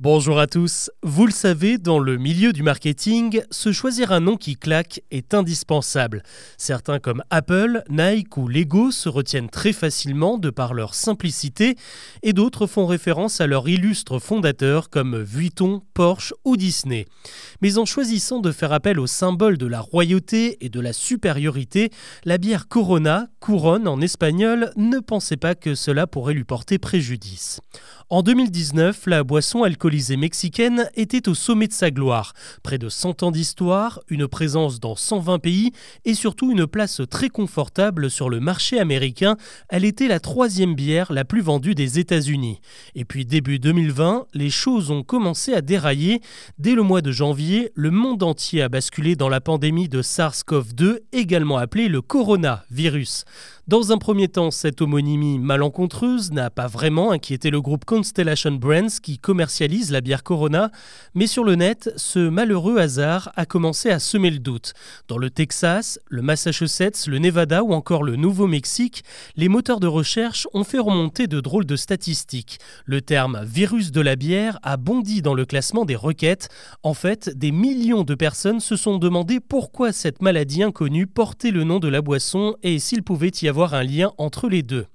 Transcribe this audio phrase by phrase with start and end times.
[0.00, 0.90] Bonjour à tous.
[1.04, 5.34] Vous le savez, dans le milieu du marketing, se choisir un nom qui claque est
[5.34, 6.24] indispensable.
[6.58, 11.76] Certains comme Apple, Nike ou Lego se retiennent très facilement de par leur simplicité
[12.24, 17.06] et d'autres font référence à leurs illustres fondateurs comme Vuitton, Porsche ou Disney.
[17.62, 21.90] Mais en choisissant de faire appel au symbole de la royauté et de la supériorité,
[22.24, 27.60] la bière Corona, couronne en espagnol, ne pensait pas que cela pourrait lui porter préjudice.
[28.10, 32.34] En 2019, la boisson alcoolisée mexicaine était au sommet de sa gloire.
[32.62, 35.72] Près de 100 ans d'histoire, une présence dans 120 pays
[36.04, 39.38] et surtout une place très confortable sur le marché américain,
[39.70, 42.60] elle était la troisième bière la plus vendue des États-Unis.
[42.94, 46.20] Et puis début 2020, les choses ont commencé à dérailler.
[46.58, 50.98] Dès le mois de janvier, le monde entier a basculé dans la pandémie de SARS-CoV-2,
[51.12, 53.24] également appelée le coronavirus.
[53.66, 58.98] Dans un premier temps, cette homonymie malencontreuse n'a pas vraiment inquiété le groupe Constellation Brands
[59.00, 60.72] qui commercialise la bière Corona,
[61.14, 64.72] mais sur le net, ce malheureux hasard a commencé à semer le doute.
[65.06, 69.04] Dans le Texas, le Massachusetts, le Nevada ou encore le Nouveau-Mexique,
[69.36, 72.58] les moteurs de recherche ont fait remonter de drôles de statistiques.
[72.84, 76.48] Le terme virus de la bière a bondi dans le classement des requêtes.
[76.82, 81.62] En fait, des millions de personnes se sont demandé pourquoi cette maladie inconnue portait le
[81.62, 84.86] nom de la boisson et s'il pouvait y avoir un lien entre les deux.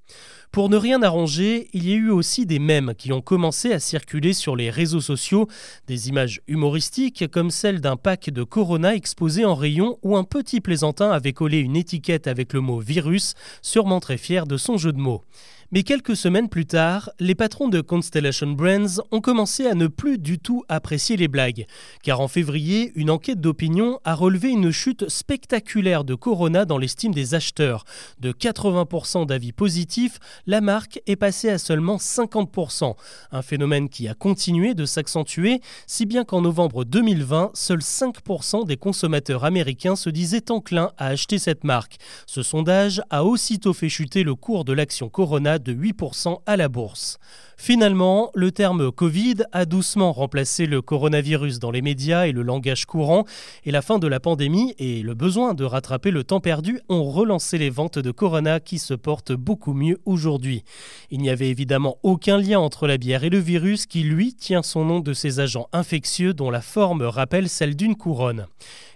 [0.52, 3.80] Pour ne rien arranger, il y a eu aussi des mèmes qui ont commencé à
[3.80, 5.47] circuler sur les réseaux sociaux,
[5.86, 10.59] des images humoristiques comme celle d'un pack de Corona exposé en rayon où un petit
[10.59, 14.92] plaisantin avait collé une étiquette avec le mot virus, sûrement très fier de son jeu
[14.92, 15.23] de mots.
[15.72, 20.17] Mais quelques semaines plus tard, les patrons de Constellation Brands ont commencé à ne plus
[20.17, 21.67] du tout apprécier les blagues,
[22.02, 27.14] car en février, une enquête d'opinion a relevé une chute spectaculaire de Corona dans l'estime
[27.14, 27.86] des acheteurs.
[28.20, 30.17] De 80% d'avis positifs,
[30.48, 32.95] la marque est passée à seulement 50%,
[33.31, 38.78] un phénomène qui a continué de s'accentuer, si bien qu'en novembre 2020, seuls 5% des
[38.78, 41.98] consommateurs américains se disaient enclins à acheter cette marque.
[42.26, 46.67] Ce sondage a aussitôt fait chuter le cours de l'action Corona de 8% à la
[46.70, 47.20] bourse.
[47.61, 52.86] Finalement, le terme Covid a doucement remplacé le coronavirus dans les médias et le langage
[52.86, 53.25] courant,
[53.65, 57.03] et la fin de la pandémie et le besoin de rattraper le temps perdu ont
[57.03, 60.64] relancé les ventes de Corona qui se portent beaucoup mieux aujourd'hui.
[61.11, 64.64] Il n'y avait évidemment aucun lien entre la bière et le virus qui, lui, tient
[64.64, 68.48] son nom de ces agents infectieux dont la forme rappelle celle d'une couronne.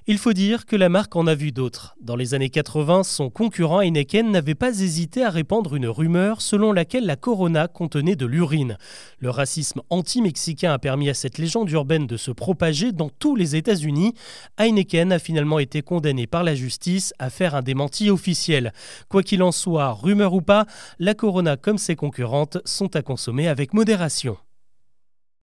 [0.05, 1.95] Il faut dire que la marque en a vu d'autres.
[2.01, 6.73] Dans les années 80, son concurrent Heineken n'avait pas hésité à répandre une rumeur selon
[6.73, 8.77] laquelle la Corona contenait de l'urine.
[9.19, 13.55] Le racisme anti-mexicain a permis à cette légende urbaine de se propager dans tous les
[13.55, 14.13] États-Unis.
[14.57, 18.73] Heineken a finalement été condamné par la justice à faire un démenti officiel.
[19.07, 20.65] Quoi qu'il en soit, rumeur ou pas,
[20.99, 24.35] la Corona comme ses concurrentes sont à consommer avec modération.